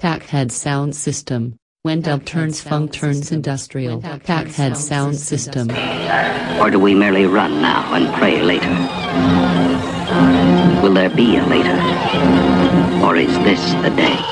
Tackhead 0.00 0.52
Sound 0.52 0.94
System. 0.94 1.56
When 1.82 2.02
dub 2.02 2.24
turns 2.24 2.60
funk 2.60 2.92
turns 2.92 3.32
industrial. 3.32 4.00
Tackhead 4.00 4.76
Sound 4.76 5.16
System. 5.16 5.70
Or 6.60 6.70
do 6.70 6.78
we 6.78 6.94
merely 6.94 7.26
run 7.26 7.60
now 7.60 7.92
and 7.94 8.14
pray 8.14 8.40
later? 8.40 8.70
Will 10.82 10.94
there 10.94 11.10
be 11.10 11.36
a 11.36 11.44
later? 11.46 11.74
Or 13.04 13.16
is 13.16 13.36
this 13.40 13.72
the 13.82 13.90
day? 13.90 14.16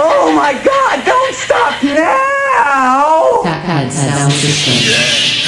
Oh 0.00 0.32
my 0.34 0.52
god, 0.52 1.04
don't 1.04 1.34
stop 1.34 1.82
now! 1.82 3.42
Tackhead 3.42 3.90
Sound 3.90 4.32
System. 4.32 5.47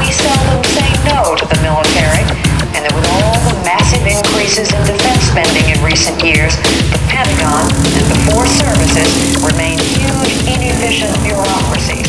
we 0.00 0.08
seldom 0.12 0.64
say 0.72 0.88
no 1.04 1.36
to 1.36 1.44
the 1.44 1.60
military, 1.60 2.24
and 2.72 2.80
that 2.80 2.92
with 2.96 3.04
all 3.20 3.36
the 3.44 3.52
massive 3.68 4.00
increases 4.08 4.72
in 4.72 4.80
defense 4.88 5.28
spending 5.28 5.68
in 5.68 5.76
recent 5.84 6.16
years, 6.24 6.56
the 6.88 7.00
Pentagon 7.12 7.68
and 7.68 8.06
the 8.08 8.18
four 8.32 8.48
services 8.48 9.12
remain 9.44 9.76
huge, 9.76 10.32
inefficient 10.48 11.12
bureaucracies. 11.20 12.08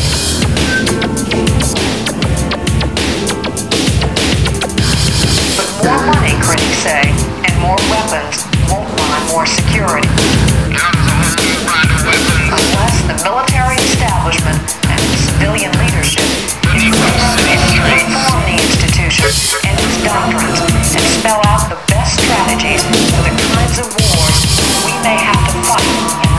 But 5.52 5.68
more 5.84 6.00
money, 6.16 6.32
critics 6.40 6.80
say, 6.80 7.12
and 7.44 7.52
more 7.60 7.76
weapons 7.92 8.40
won't 8.72 8.88
buy 8.96 9.20
more 9.28 9.44
security. 9.44 10.08
Unless 12.56 12.96
the 13.04 13.16
military 13.20 13.76
establishment 13.92 14.60
and 14.88 15.00
civilian 15.28 15.72
Spell 21.22 21.40
out 21.46 21.68
the 21.70 21.78
best 21.86 22.20
strategies 22.20 22.82
for 22.82 23.22
the 23.22 23.30
kinds 23.54 23.78
of 23.78 23.86
wars 23.86 24.38
we 24.84 24.92
may 25.02 25.16
have 25.16 25.46
to 25.52 25.62
fight. 25.62 26.31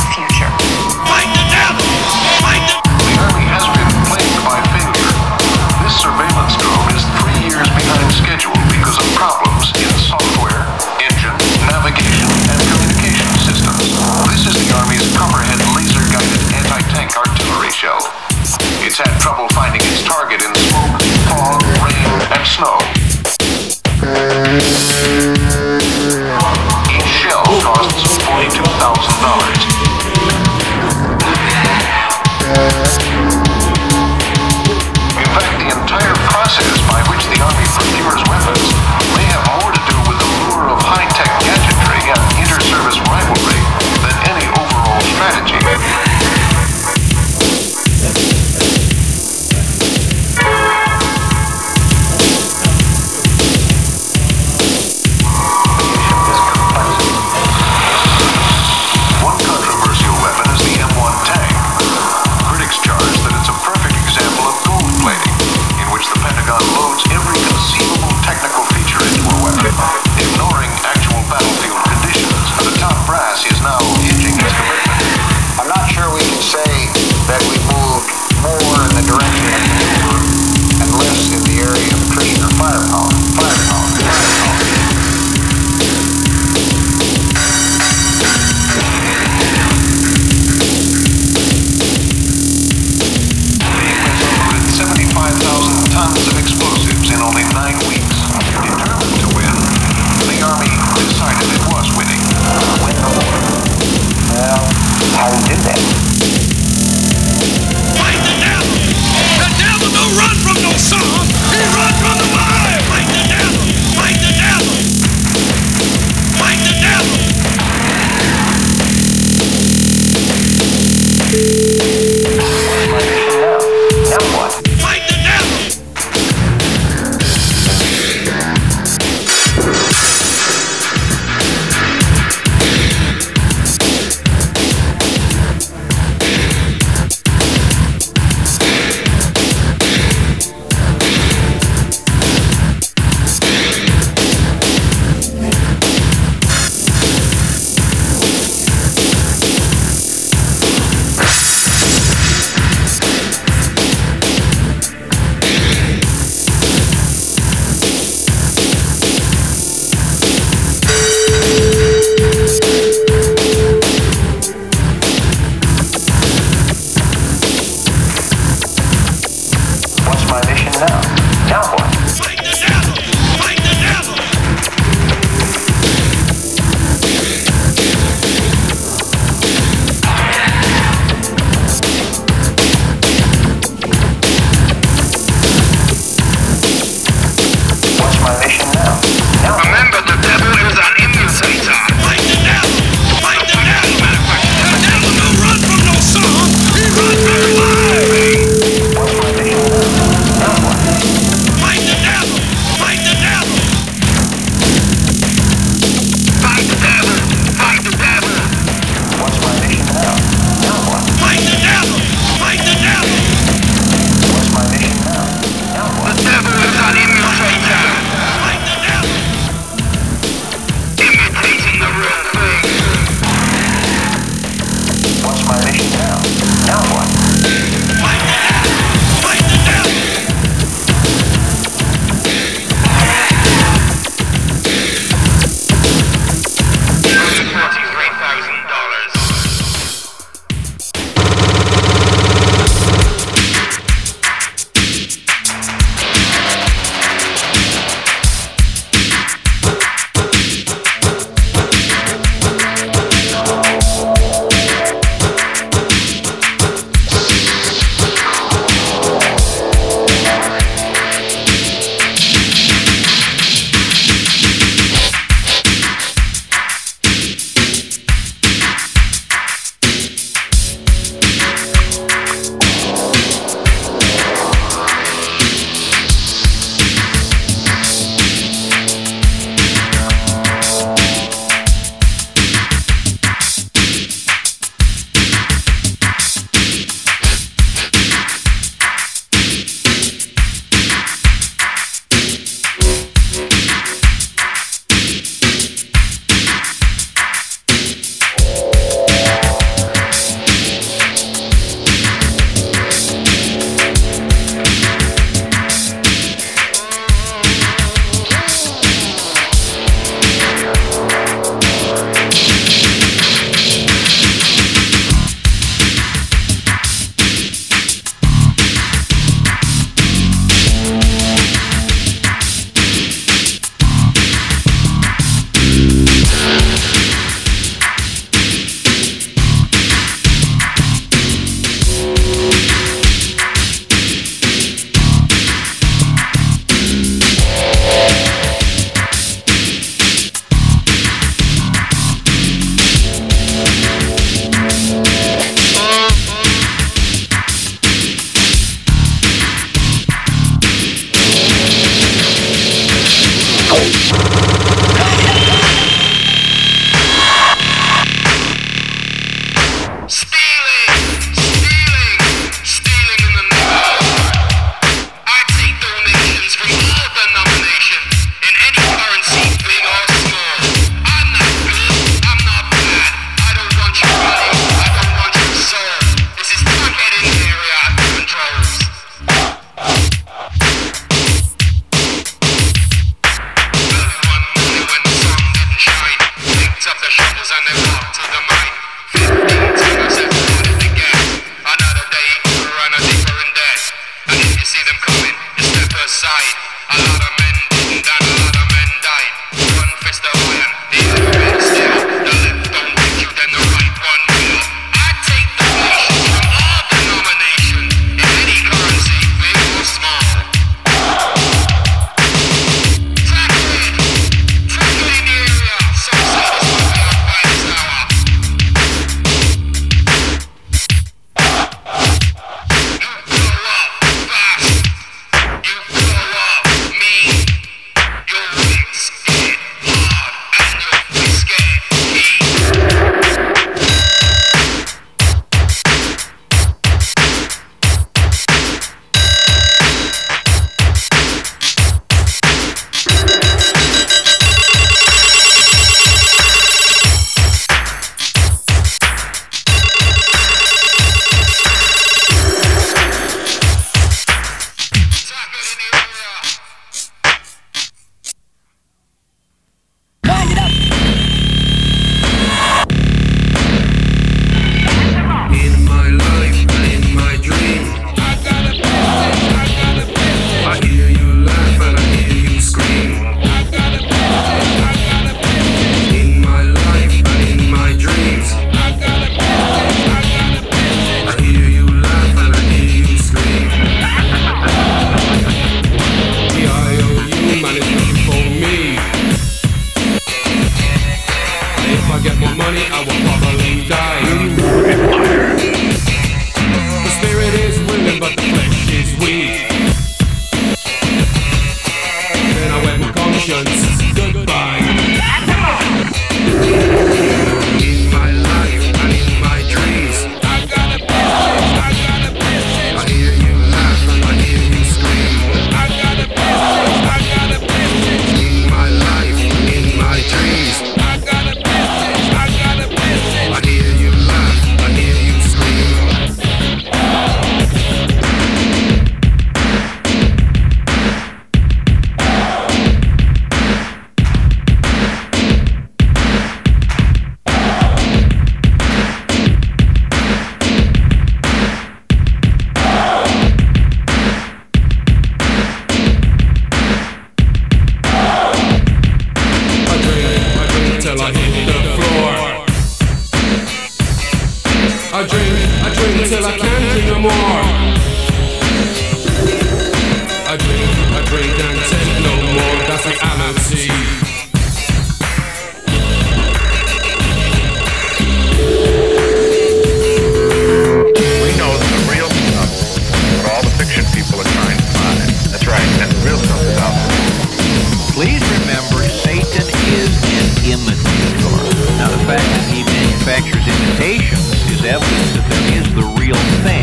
Is 585.75 585.95
the 585.95 586.03
real 586.19 586.35
thing 586.63 586.82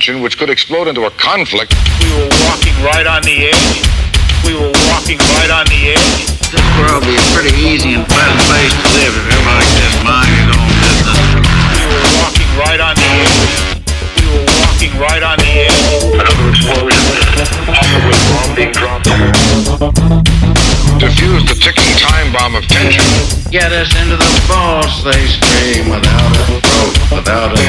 tension 0.00 0.22
which 0.22 0.38
could 0.38 0.48
explode 0.48 0.88
into 0.88 1.04
a 1.04 1.10
conflict. 1.20 1.76
We 2.00 2.08
were 2.16 2.32
walking 2.48 2.72
right 2.80 3.04
on 3.04 3.20
the 3.20 3.52
edge. 3.52 3.84
We 4.48 4.56
were 4.56 4.72
walking 4.88 5.20
right 5.36 5.52
on 5.52 5.68
the 5.68 5.92
edge. 5.92 6.24
This 6.48 6.64
world 6.80 7.04
would 7.04 7.12
be 7.12 7.20
a 7.20 7.26
pretty 7.36 7.52
easy 7.60 7.92
and 7.92 8.08
pleasant 8.08 8.40
place 8.48 8.72
to 8.72 8.86
live 8.96 9.12
if 9.12 9.28
everybody 9.28 9.68
just 9.76 10.00
mind 10.00 10.32
his 10.32 10.56
own 10.56 10.72
business. 10.80 11.20
We 11.76 11.84
were 11.84 12.08
walking 12.16 12.48
right 12.56 12.80
on 12.80 12.96
the 12.96 13.12
edge. 13.12 13.76
We 14.16 14.24
were 14.32 14.48
walking 14.64 14.96
right 14.96 15.20
on 15.20 15.36
the 15.36 15.68
edge. 15.68 15.84
Another 16.16 16.48
explosion. 16.48 17.04
Possibly 17.68 18.16
bomb 18.32 18.56
being 18.56 18.72
dropped. 18.72 19.04
Defuse 20.96 21.44
the 21.44 21.60
ticking 21.60 21.92
time 22.00 22.32
bomb 22.32 22.56
of 22.56 22.64
tension. 22.72 23.04
Get 23.52 23.68
us 23.68 23.92
into 24.00 24.16
the 24.16 24.32
boss, 24.48 25.04
they 25.04 25.28
scream 25.28 25.92
without 25.92 26.32
a 26.40 26.56
throat, 26.56 26.96
without 27.12 27.52
a 27.52 27.68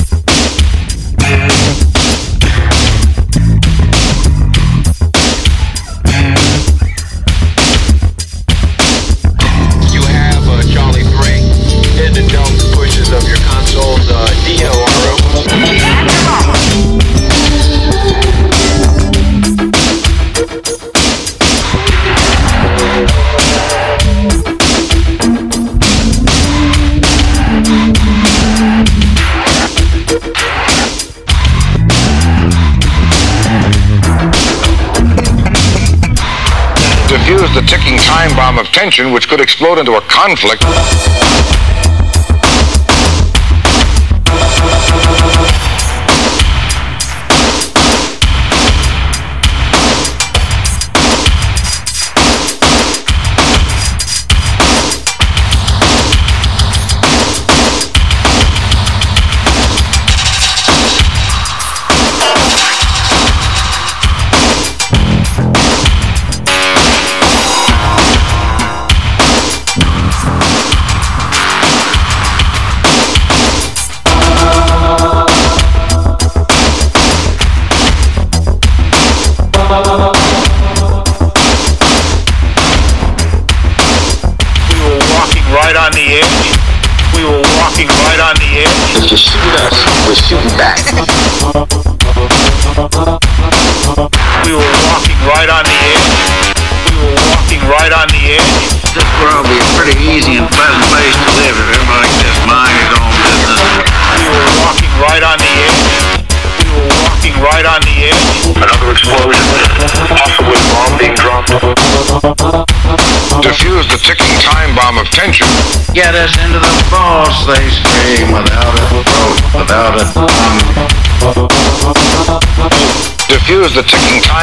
Defuse 37.27 37.53
the 37.55 37.63
ticking 37.63 37.99
time 37.99 38.31
bomb 38.37 38.57
of 38.57 38.67
tension, 38.69 39.11
which 39.11 39.29
could 39.29 39.41
explode 39.41 39.81
into 39.81 39.95
a 39.95 40.01
conflict. 40.03 40.63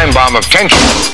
Time 0.03 0.13
bomb 0.13 0.35
of 0.35 0.43
tension. 0.45 1.12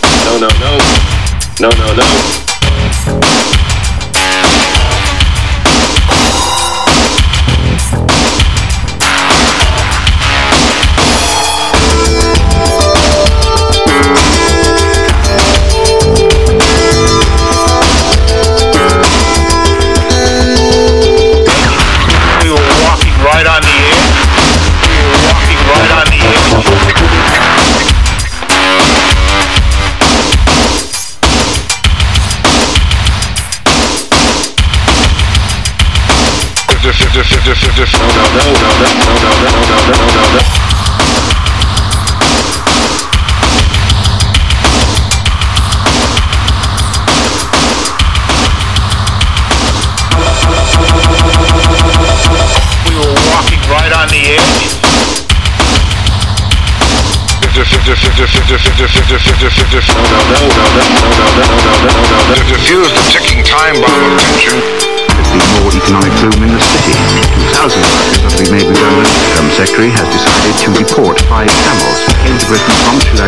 We 37.80 37.86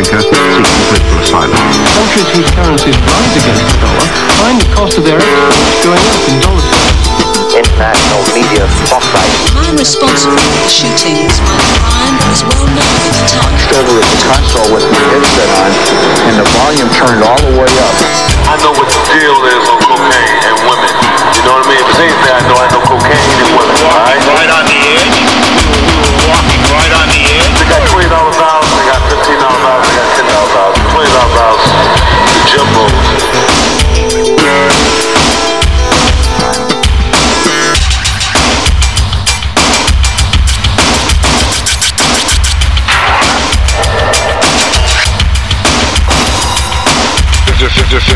from 0.02 0.18
Sri 0.18 0.42
Lanka 0.42 0.66
seeking 0.66 0.66
political 0.82 1.18
asylum. 1.22 1.54
Countries 1.94 2.28
whose 2.34 2.50
currencies 2.50 2.98
rise 3.06 3.34
against 3.38 3.62
the 3.62 3.78
dollar 3.78 4.08
find 4.42 4.56
the 4.58 4.68
cost 4.74 4.98
of 4.98 5.04
their 5.06 5.18
exports 5.20 5.78
going 5.86 6.02
up 6.02 6.22
in 6.26 6.36
dollar 6.42 6.66
terms. 6.74 7.06
International 7.52 8.22
media 8.34 8.64
spotlight. 8.82 9.30
man 9.62 9.76
responsible 9.76 10.40
for 10.40 10.58
the 10.58 10.72
shootings 10.72 11.38
was 11.38 11.66
crime 11.86 12.14
that 12.18 12.28
was 12.32 12.42
well 12.42 12.66
known 12.72 12.96
at 12.98 13.12
the 13.12 13.24
time. 13.30 13.54
Over 13.78 14.00
at 14.00 14.08
the 14.08 14.20
console 14.26 14.68
with 14.74 14.86
my 14.90 15.02
headset 15.12 15.50
on, 15.60 15.70
and 16.26 16.34
the 16.40 16.46
volume 16.56 16.90
turned 16.96 17.22
all 17.22 17.38
the 17.38 17.54
way 17.54 17.70
up. 17.70 17.94
I 18.48 18.56
know 18.64 18.72
what 18.74 18.88
the 18.88 19.00
deal 19.12 19.36
is 19.54 19.64
on 19.70 19.78
cocaine 19.86 20.38
and 20.50 20.56
women. 20.66 20.94
You 21.36 21.42
know 21.46 21.54
what 21.60 21.68
I 21.68 21.70
mean? 21.70 21.78
If 21.78 21.88
it's 21.92 22.00
anything 22.00 22.32
I 22.32 22.42
know, 22.48 22.56
I 22.58 22.66
know 22.72 22.82
cocaine 22.82 23.22
and 23.22 23.48
swimming, 23.54 23.80
all 23.86 24.00
right? 24.02 24.20
Right 24.34 24.50
on 24.50 24.64
the 24.66 24.78
edge. 24.98 25.61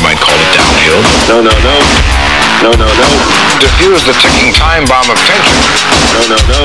You 0.00 0.06
might 0.06 0.20
call 0.20 0.34
it 0.34 0.56
downhill. 0.56 1.02
No, 1.28 1.42
no, 1.42 1.52
no. 1.60 1.76
No, 2.62 2.70
no, 2.72 2.86
no. 2.88 3.06
Defuse 3.60 4.06
the 4.06 4.14
ticking 4.14 4.52
time 4.54 4.86
bomb 4.86 5.10
of 5.10 5.18
tension. 5.28 5.60
No, 6.16 6.20
no, 6.28 6.38
no. 6.48 6.60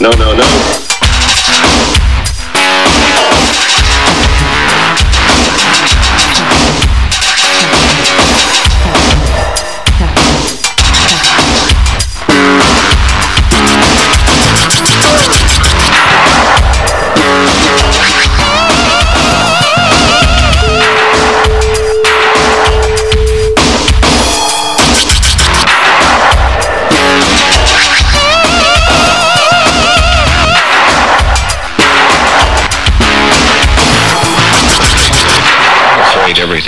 No, 0.00 0.10
no, 0.18 0.36
no. 0.36 0.92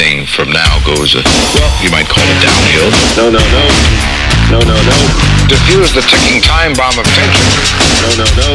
Everything 0.04 0.26
from 0.26 0.52
now 0.52 0.84
goes, 0.84 1.14
uh, 1.14 1.22
well, 1.54 1.82
you 1.82 1.90
might 1.90 2.06
call 2.08 2.24
it 2.24 2.40
downhill. 2.42 2.90
No, 3.16 3.30
no, 3.30 3.38
no. 3.38 3.64
No, 4.50 4.58
no, 4.60 4.74
no. 4.74 4.96
Defuse 5.48 5.94
the 5.94 6.02
ticking 6.02 6.40
time 6.42 6.74
bomb 6.74 6.98
of 6.98 7.06
tension. 7.06 7.46
No, 8.02 8.10
no, 8.20 8.26
no. 8.36 8.54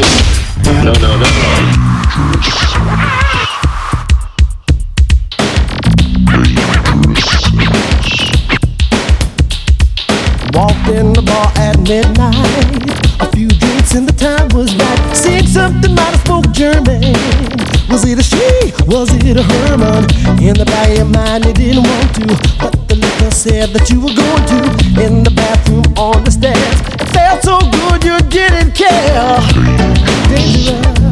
No, 0.84 0.92
no, 0.94 1.10
no. 1.18 1.30
Walked 10.52 10.88
in 10.88 11.12
the 11.12 11.22
bar 11.24 11.52
at 11.56 11.78
midnight. 11.80 13.20
A 13.20 13.30
few 13.32 13.48
drinks 13.48 13.94
and 13.94 14.08
the 14.08 14.12
time 14.12 14.48
was 14.56 14.74
right. 14.76 15.16
Said 15.16 15.48
something 15.48 15.94
might 15.94 16.10
have 16.10 16.20
spoke 16.20 16.50
German. 16.52 17.59
Was 17.90 18.04
it 18.04 18.20
a 18.20 18.22
she? 18.22 18.72
Was 18.86 19.12
it 19.12 19.36
a 19.36 19.42
Herman? 19.42 20.06
In 20.38 20.54
the 20.54 20.64
back 20.64 20.90
of 20.90 20.96
your 20.96 21.06
mind, 21.06 21.44
you 21.44 21.52
didn't 21.52 21.82
want 21.82 22.14
to. 22.14 22.26
But 22.62 22.86
the 22.86 22.94
liquor 22.94 23.32
said 23.32 23.70
that 23.70 23.90
you 23.90 23.98
were 23.98 24.14
going 24.14 24.46
to. 24.46 24.60
In 25.02 25.24
the 25.24 25.30
bathroom, 25.34 25.82
on 25.98 26.22
the 26.22 26.30
stairs. 26.30 26.78
It 27.02 27.08
felt 27.10 27.42
so 27.42 27.58
good 27.58 28.04
you 28.06 28.16
didn't 28.30 28.78
care. 28.78 29.42
Dangerous. 30.30 31.10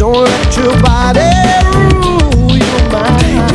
Don't 0.00 0.24
let 0.24 0.48
your 0.56 0.72
body 0.80 1.28
rule 1.76 2.56
your 2.56 2.82
mind. 2.88 3.52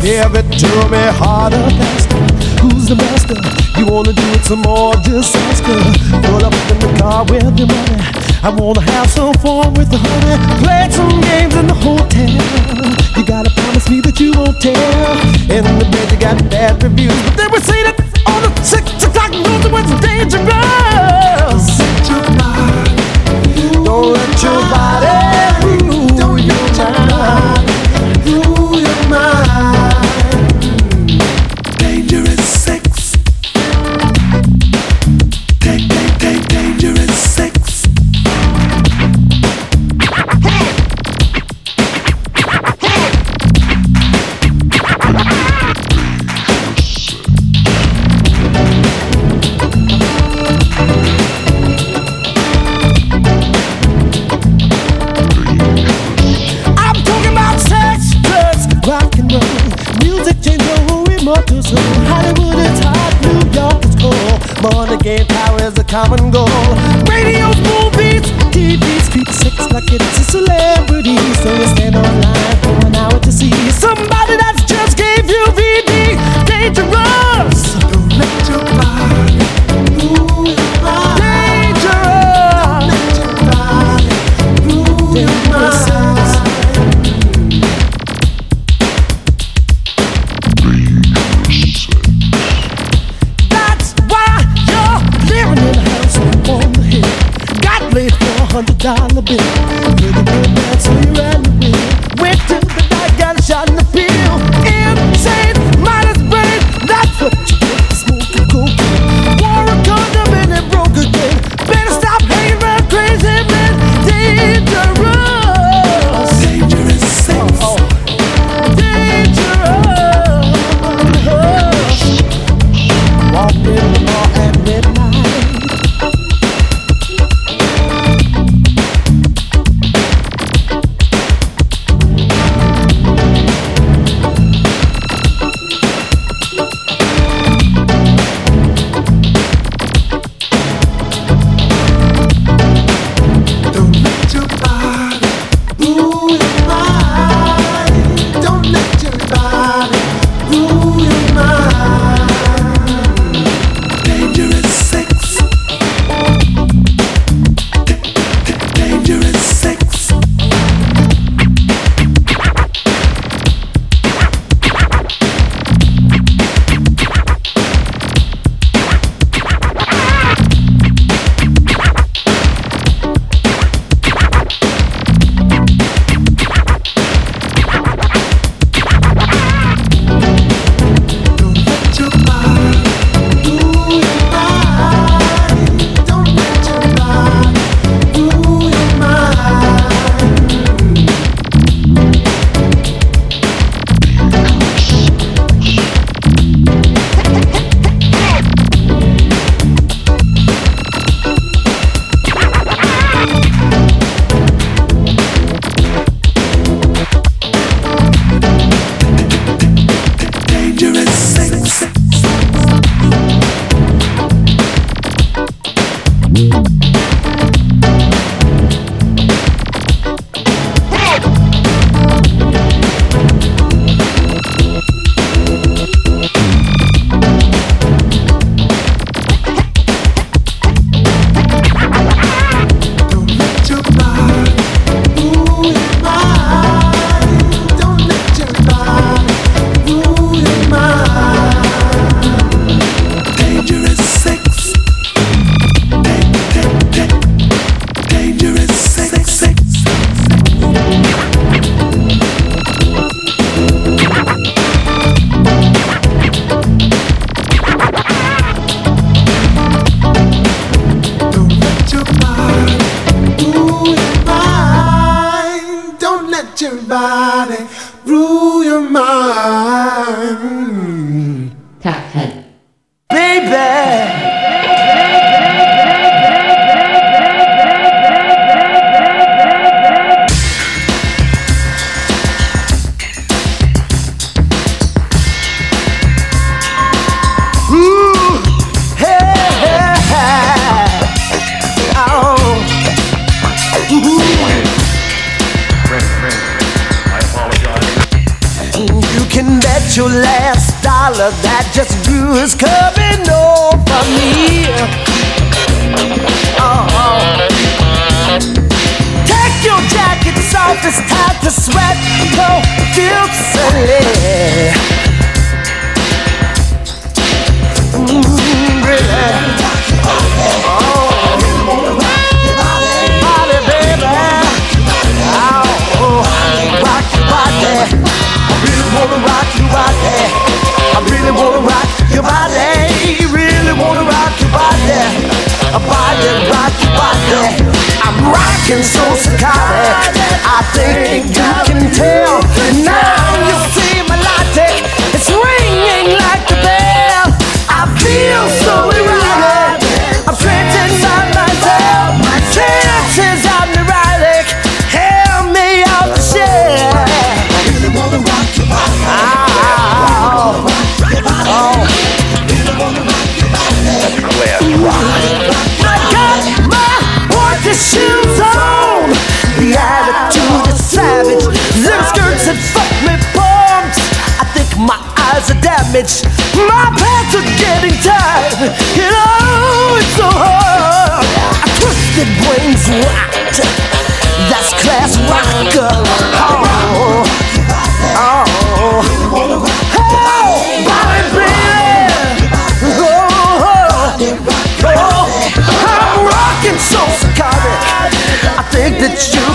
Give 0.00 0.32
it 0.40 0.48
to 0.64 0.72
me 0.88 1.04
harder, 1.20 1.68
faster. 1.76 2.16
Who's 2.64 2.88
the 2.88 2.96
master? 2.96 3.36
You 3.78 3.92
wanna 3.92 4.14
do 4.14 4.24
it 4.32 4.44
some 4.44 4.62
more? 4.62 4.94
Just 5.04 5.36
ask 5.36 5.64
her. 5.64 5.84
Pull 6.24 6.44
up 6.48 6.56
in 6.72 6.78
the 6.80 6.96
car 6.98 7.24
with 7.28 7.58
your 7.58 7.68
money. 7.68 8.23
I 8.44 8.50
wanna 8.50 8.82
have 8.82 9.08
some 9.08 9.32
fun 9.40 9.72
with 9.72 9.88
the 9.88 9.96
honey. 9.96 10.36
Play 10.60 10.84
some 10.92 11.08
games 11.32 11.56
in 11.56 11.66
the 11.66 11.72
hotel. 11.72 12.28
You 13.16 13.24
gotta 13.24 13.48
promise 13.48 13.88
me 13.88 14.02
that 14.02 14.20
you 14.20 14.36
won't 14.36 14.60
tell. 14.60 14.76
In 15.48 15.64
the 15.64 15.88
bed 15.88 16.12
you 16.12 16.18
got 16.20 16.36
bad 16.50 16.82
reviews, 16.82 17.16
but 17.24 17.40
they 17.40 17.48
would 17.48 17.64
say 17.64 17.83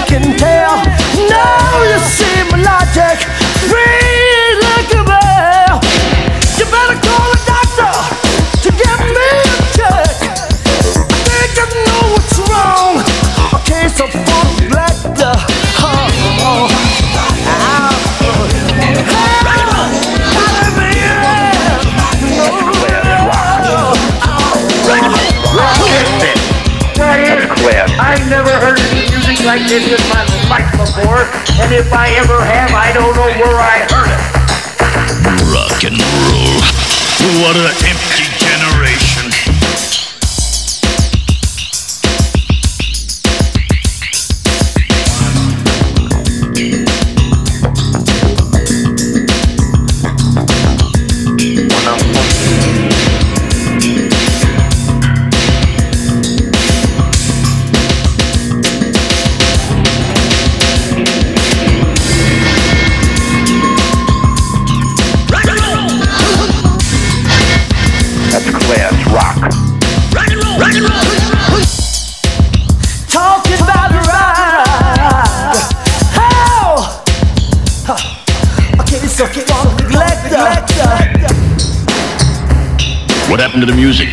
can 0.09 0.35
tell. 0.37 0.98
like 29.49 29.67
this 29.67 29.81
in 29.81 30.09
my 30.13 30.21
life 30.47 30.69
before, 30.77 31.25
and 31.57 31.73
if 31.73 31.91
I 31.91 32.13
ever 32.21 32.37
have, 32.37 32.69
I 32.69 32.93
don't 32.93 33.15
know 33.17 33.33
where 33.41 33.57
I 33.57 33.81
heard 33.89 34.13
it. 34.13 34.21
Rock 35.49 35.83
and 35.89 35.97
roll. 35.97 36.61
What 37.41 37.57
an 37.57 37.73
empty 37.89 38.28
to 83.59 83.65
the 83.65 83.73
music. 83.73 84.08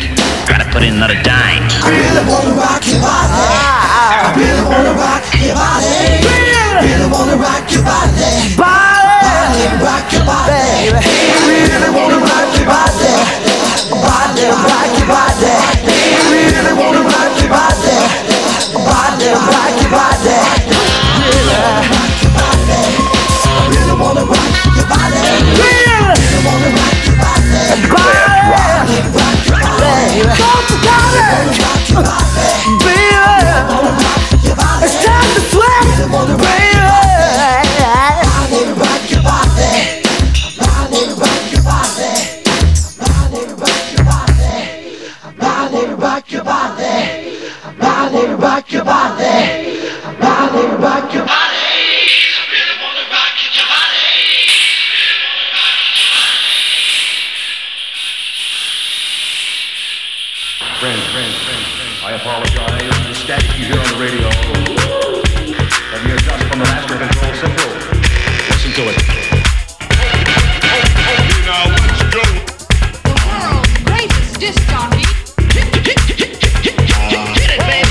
Get 77.35 77.49
it, 77.49 77.59
baby. 77.59 77.86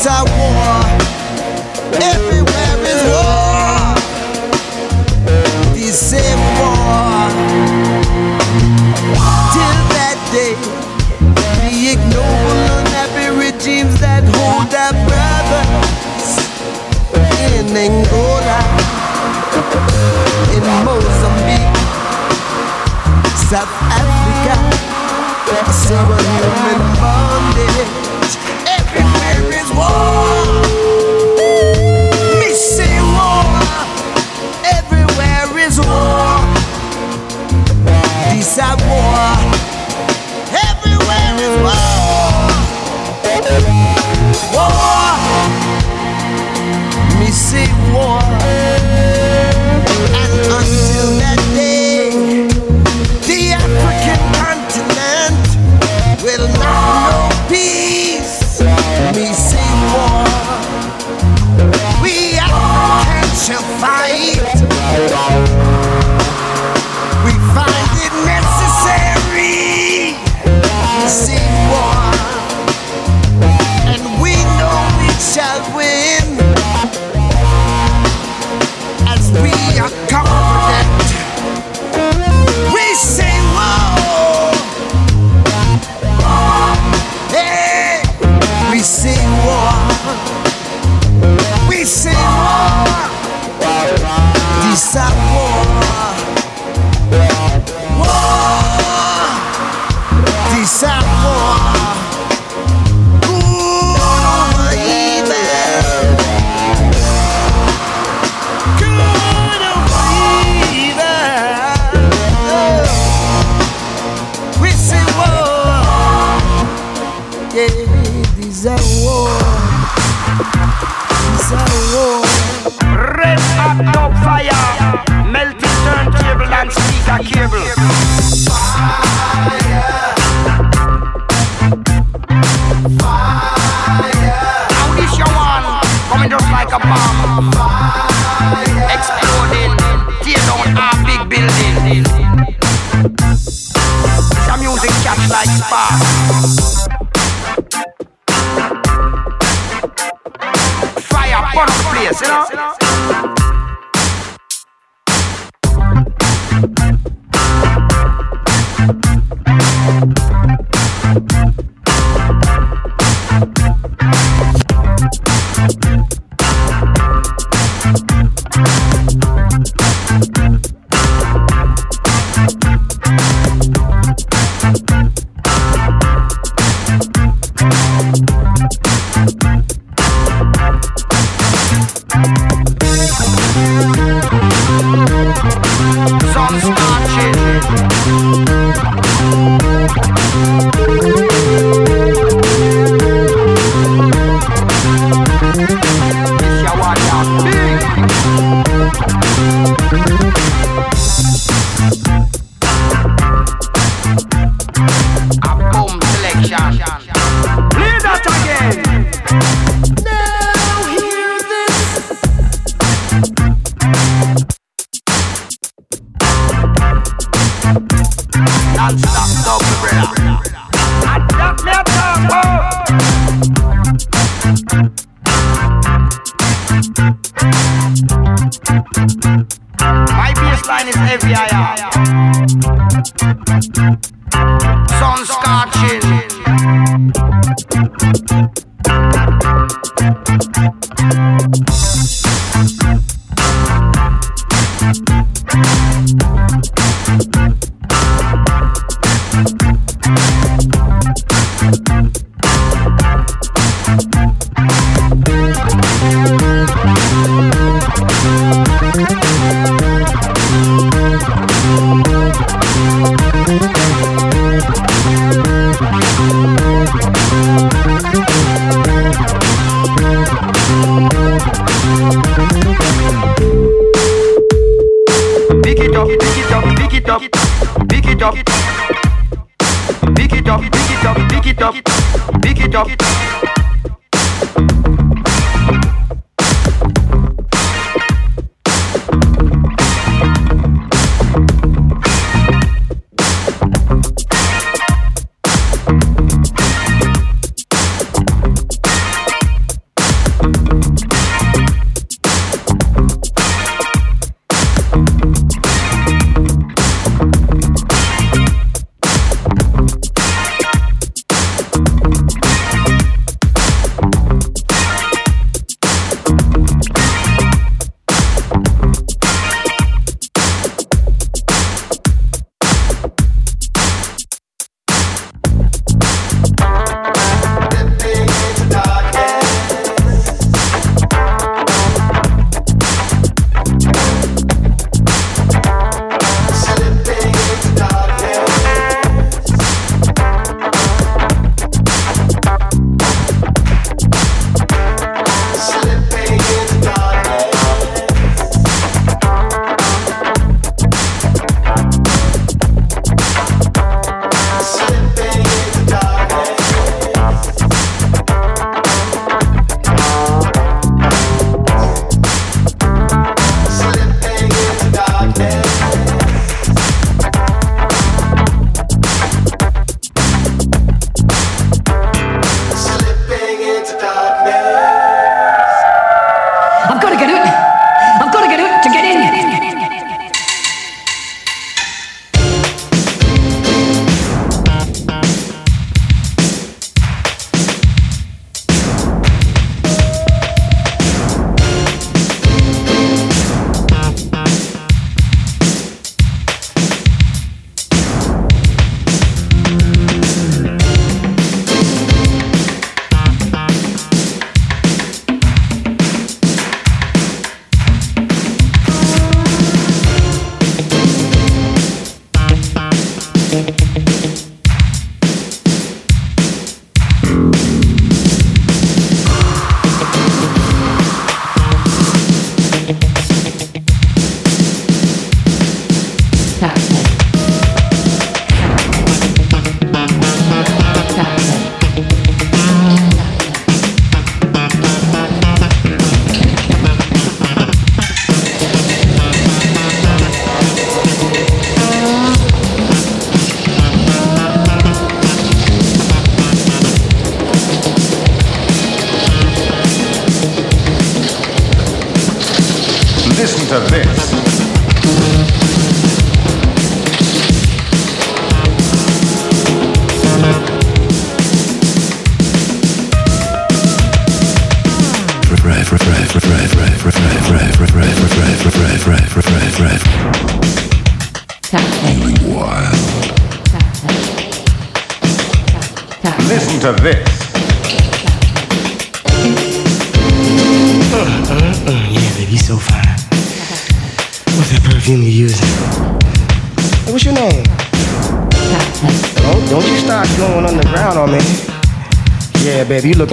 streets 0.00 0.06
are 0.06 0.24
war. 0.24 0.80
Everywhere 2.00 2.76
is 2.92 3.02
war. 3.12 3.94
They 5.74 5.90
say 5.92 6.34
war. 6.56 7.28
Till 9.52 9.78
that 9.96 10.18
day, 10.32 10.54
we 11.60 11.92
ignore 11.92 12.48
unhappy 12.80 13.28
regimes 13.36 13.98
that 14.00 14.24
hold 14.36 14.72
our 14.72 14.94
brothers 15.08 16.30
in 17.56 17.68
Angola, 17.76 18.60
in 20.54 20.64
Mozambique, 20.84 21.76
South 23.48 23.74
Africa. 23.90 24.56
Subhuman 25.72 26.80
bondage. 27.00 28.09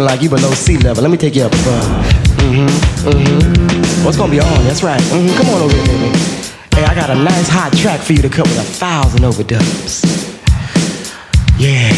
Like 0.08 0.22
you 0.22 0.30
below 0.30 0.51
sea 0.51 0.78
level. 0.78 1.03
Let 1.03 1.12
me 1.12 1.18
take 1.18 1.36
you 1.36 1.43
up 1.43 1.51
above. 1.51 1.84
Mm-hmm, 2.39 3.12
mm-hmm. 3.12 4.05
What's 4.05 4.16
gonna 4.16 4.32
be 4.32 4.39
on? 4.39 4.64
That's 4.64 4.82
right. 4.82 5.01
Mm-hmm. 5.01 5.36
Come 5.36 5.49
on 5.51 5.62
over 5.64 5.76
here, 5.76 5.86
baby. 5.86 6.16
Hey, 6.72 6.86
I 6.88 6.95
got 6.95 7.10
a 7.10 7.16
nice 7.16 7.49
hot 7.49 7.76
track 7.76 7.99
for 7.99 8.14
you 8.14 8.22
to 8.22 8.30
cut 8.30 8.47
with 8.47 8.58
a 8.58 8.64
thousand 8.64 9.28
overdubs. 9.28 10.08
Yeah. 11.60 11.91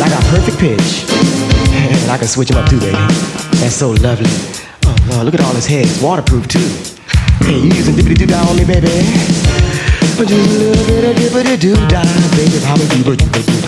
I 0.00 0.08
got 0.08 0.24
perfect 0.32 0.58
pitch. 0.58 1.04
and 2.00 2.10
I 2.10 2.16
can 2.16 2.28
switch 2.28 2.48
them 2.48 2.56
up 2.56 2.70
too, 2.70 2.80
baby. 2.80 2.96
That's 3.60 3.76
so 3.76 3.90
lovely. 3.90 4.32
Oh, 5.12 5.22
look 5.22 5.34
at 5.34 5.40
all 5.42 5.52
his 5.52 5.66
hair. 5.66 5.82
It's 5.82 6.00
waterproof, 6.00 6.48
too. 6.48 6.64
Hey, 7.44 7.60
you 7.60 7.76
using 7.76 7.94
dippity 7.94 8.16
doo 8.16 8.26
dah 8.26 8.48
on 8.48 8.56
me, 8.56 8.64
baby? 8.64 8.88
But 10.16 10.28
just 10.32 10.32
a 10.32 10.58
little 10.64 10.86
bit 10.88 11.04
of 11.04 11.16
dippity 11.20 11.60
doo 11.60 11.76
dah, 11.92 12.08
baby. 12.32 12.56
How 12.64 12.76
we 12.80 12.88
do 12.88 13.63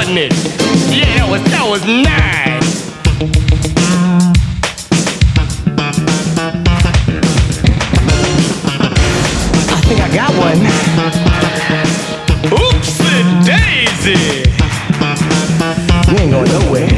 wasn't 0.00 0.16
it? 0.16 0.32
Yeah, 0.88 1.04
that 1.20 1.28
was 1.28 1.42
that 1.52 1.66
was 1.68 1.84
nice. 1.84 2.88
I 9.68 9.78
think 9.84 10.00
I 10.00 10.08
got 10.08 10.32
one. 10.40 10.56
Oopsie 12.48 13.44
daisy. 13.44 14.48
You 16.08 16.16
ain't 16.16 16.32
going 16.32 16.48
nowhere. 16.48 16.88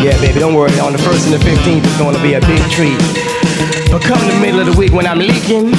Yeah, 0.00 0.16
baby, 0.22 0.40
don't 0.40 0.54
worry. 0.54 0.72
On 0.80 0.92
the 0.92 1.02
first 1.04 1.26
and 1.28 1.34
the 1.34 1.44
fifteenth, 1.44 1.84
it's 1.84 1.98
gonna 1.98 2.22
be 2.22 2.32
a 2.32 2.40
big 2.40 2.62
treat. 2.72 2.96
But 3.92 4.00
come 4.00 4.26
the 4.26 4.40
middle 4.40 4.60
of 4.60 4.66
the 4.72 4.76
week 4.80 4.94
when 4.94 5.06
I'm 5.06 5.18
leaking, 5.18 5.74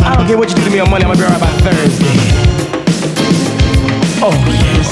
I 0.00 0.16
don't 0.16 0.26
care 0.26 0.38
what 0.38 0.48
you 0.48 0.56
do 0.56 0.64
to 0.64 0.70
me 0.70 0.78
on 0.78 0.88
Monday. 0.88 1.04
I'm 1.04 1.12
gonna 1.12 1.28
be 1.28 1.34
alright 1.34 1.44
by 1.44 1.52
Thursday. 1.60 2.57
Oh 4.20 4.34
yes. 4.50 4.90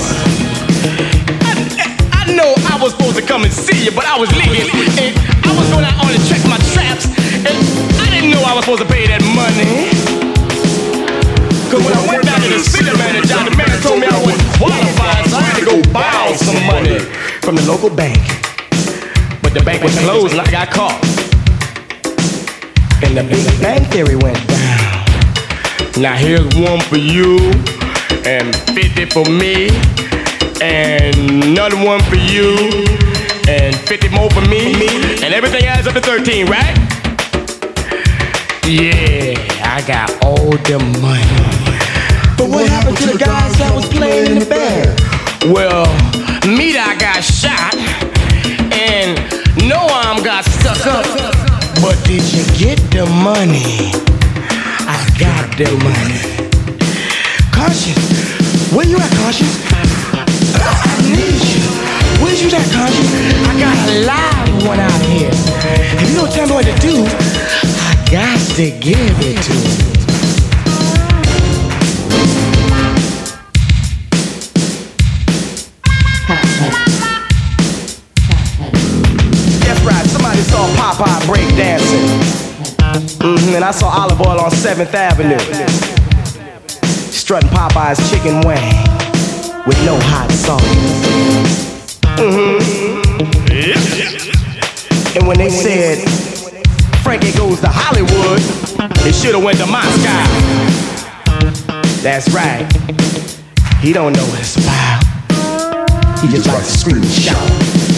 I, 1.43 2.23
I 2.23 2.31
know 2.31 2.55
I 2.71 2.79
was 2.81 2.95
supposed 2.95 3.19
to 3.19 3.27
come 3.27 3.43
and 3.43 3.53
see 3.53 3.85
you, 3.85 3.91
but 3.91 4.07
I 4.07 4.15
was 4.15 4.31
leaking, 4.39 4.71
and 4.71 5.19
I 5.43 5.51
was 5.51 5.67
going 5.75 5.83
out 5.83 5.99
on 5.99 6.15
to 6.15 6.23
check 6.31 6.39
my 6.47 6.63
traps, 6.71 7.11
and 7.43 7.59
I 7.99 8.07
didn't 8.15 8.31
know 8.31 8.39
I 8.47 8.55
was 8.55 8.63
supposed 8.63 8.87
to 8.87 8.89
pay 8.89 9.11
that 9.11 9.19
money. 9.35 9.91
Cause 11.67 11.83
when 11.83 11.91
I 11.91 12.07
went 12.07 12.23
back 12.23 12.39
to 12.39 12.55
the 12.55 12.63
city 12.63 12.95
manager, 12.95 13.35
the 13.43 13.51
man 13.59 13.75
told 13.83 13.99
me 13.99 14.07
I 14.07 14.15
was 14.23 14.39
qualified, 14.63 15.27
so 15.27 15.37
I 15.39 15.43
had 15.43 15.59
to 15.59 15.67
go 15.67 15.83
borrow 15.91 16.31
some 16.39 16.63
money 16.63 17.03
from 17.43 17.59
the 17.59 17.67
local 17.67 17.91
bank. 17.91 18.23
But 19.43 19.59
the 19.59 19.63
bank 19.67 19.83
was 19.83 19.99
closed 20.07 20.39
and 20.39 20.41
I 20.41 20.47
got 20.55 20.71
caught. 20.71 21.03
And 23.03 23.19
the 23.19 23.27
big 23.27 23.43
bang 23.59 23.83
theory 23.91 24.15
went 24.15 24.39
down. 24.47 25.03
Now 25.99 26.15
here's 26.15 26.47
one 26.55 26.79
for 26.87 26.99
you, 27.03 27.51
and 28.27 28.57
50 28.75 29.07
for 29.07 29.25
me, 29.31 29.69
and 30.61 31.15
another 31.45 31.77
one 31.77 32.03
for 32.11 32.17
you, 32.17 32.57
and 33.49 33.77
50 33.87 34.09
more 34.09 34.29
for 34.31 34.41
me, 34.49 34.75
and 35.23 35.33
everything 35.33 35.65
adds 35.65 35.87
up 35.87 35.95
to 35.95 36.01
13, 36.01 36.47
right? 36.47 36.77
Yeah, 38.67 39.39
I 39.63 39.81
got 39.87 40.11
all 40.25 40.51
the 40.51 40.79
money. 41.01 41.77
But 42.37 42.51
what 42.51 42.69
happened 42.69 42.97
to 42.99 43.07
the 43.07 43.17
guys 43.17 43.57
that 43.59 43.73
was 43.73 43.89
playing 43.89 44.33
in 44.33 44.39
the 44.41 44.47
band? 44.47 44.99
Well, 45.55 45.87
me 46.49 46.77
I 46.77 46.97
got 46.99 47.23
shot, 47.23 47.77
and 48.75 49.15
No 49.69 49.79
Arm 49.79 50.25
got 50.25 50.45
stuck 50.45 50.85
up. 50.85 51.07
But 51.81 52.03
did 52.05 52.25
you 52.33 52.43
get 52.59 52.79
the 52.91 53.07
money? 53.07 53.93
I 54.83 54.99
got 55.17 55.57
the 55.57 55.71
money. 55.85 56.36
Conscious, 57.57 57.97
where 58.73 58.87
you 58.87 58.97
at, 58.99 59.11
Conscious? 59.17 59.49
I 59.73 61.01
need 61.09 61.41
you. 61.41 61.65
Where's 62.23 62.43
you 62.43 62.49
at, 62.49 62.69
Conscious? 62.71 63.11
I 63.49 63.59
got 63.59 63.77
a 63.89 64.05
live 64.05 64.67
one 64.69 64.79
out 64.79 65.01
here. 65.07 65.31
If 65.33 66.11
you 66.11 66.17
don't 66.17 66.31
tell 66.31 66.47
me 66.47 66.53
what 66.53 66.67
to 66.67 66.77
do, 66.81 67.05
I 67.09 68.09
got 68.13 68.39
to 68.57 68.71
give 68.79 69.17
it 69.21 69.43
to 69.43 69.53
him. 69.53 69.87
That's 79.65 79.81
right, 79.83 80.07
somebody 80.07 80.41
saw 80.43 80.67
Popeye 80.77 81.27
break 81.27 81.49
dancing. 81.57 82.07
hmm 83.21 83.55
and 83.55 83.65
I 83.65 83.71
saw 83.71 83.89
Olive 83.89 84.21
Oyl 84.21 84.41
on 84.41 84.51
7th 84.51 84.95
Avenue. 84.95 85.96
Strutting 87.27 87.51
Popeye's 87.51 88.09
chicken 88.09 88.35
wing 88.47 88.63
with 89.67 89.77
no 89.85 89.99
hot 89.99 90.31
sauce. 90.31 90.63
hmm 92.15 92.63
And 95.19 95.27
when 95.27 95.37
they 95.37 95.51
said 95.51 96.09
Frankie 97.03 97.37
goes 97.37 97.61
to 97.63 97.69
Hollywood, 97.69 98.39
it 99.05 99.13
should 99.13 99.35
have 99.35 99.43
went 99.43 99.59
to 99.59 99.67
Moscow. 99.67 100.23
That's 102.01 102.31
right. 102.33 102.63
He 103.81 103.93
don't 103.93 104.13
know 104.13 104.29
it's 104.39 104.55
about. 104.55 105.03
He 106.21 106.29
just 106.29 106.47
likes 106.47 106.71
to 106.71 106.79
scream 106.79 107.03
and 107.03 107.11
shout. 107.11 107.96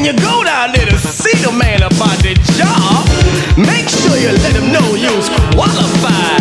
When 0.00 0.14
you 0.14 0.22
go 0.22 0.42
down 0.42 0.72
there 0.72 0.86
to 0.86 0.96
see 0.96 1.36
the 1.44 1.52
man 1.52 1.82
about 1.82 2.16
the 2.22 2.32
job, 2.56 3.04
make 3.58 3.86
sure 3.86 4.16
you 4.16 4.32
let 4.32 4.56
him 4.56 4.72
know 4.72 4.94
you's 4.94 5.28
qualified. 5.52 6.40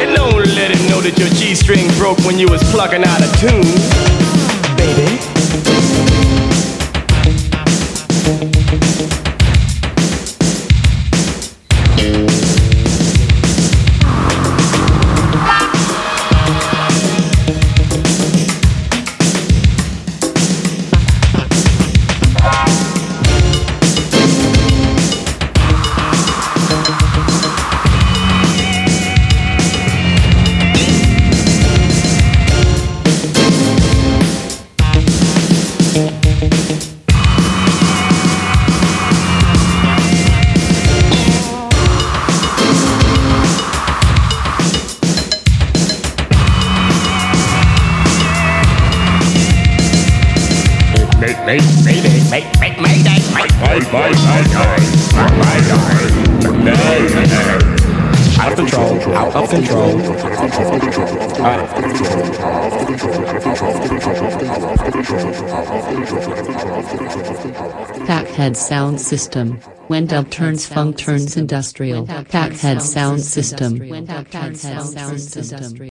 And 0.00 0.16
don't 0.16 0.46
let 0.56 0.70
him 0.70 0.88
know 0.88 1.02
that 1.02 1.18
your 1.18 1.28
G-string 1.28 1.88
broke 1.98 2.18
when 2.20 2.38
you 2.38 2.48
was 2.48 2.62
plucking 2.70 3.04
out 3.04 3.20
a 3.20 3.28
tune, 3.36 3.68
baby. 4.78 5.18
Sound 68.58 69.00
System. 69.00 69.60
When 69.86 70.06
dub 70.06 70.30
turns 70.30 70.66
funk 70.66 70.98
turns 70.98 71.36
industrial. 71.36 72.06
Tackhead 72.06 72.82
Sound 72.82 73.22
System. 73.22 73.78